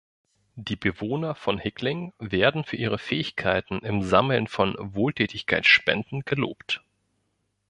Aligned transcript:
Die 0.55 0.77
Bewohner 0.77 1.35
von 1.35 1.59
Hickling 1.59 2.11
werden 2.17 2.63
für 2.63 2.75
ihre 2.75 2.97
Fähigkeiten 2.97 3.81
im 3.83 4.01
Sammeln 4.01 4.47
von 4.47 4.75
Wohltätigkeitsspenden 4.79 6.21
gelobt. 6.25 6.81